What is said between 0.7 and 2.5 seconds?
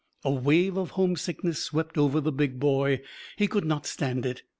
of homesickness swept over the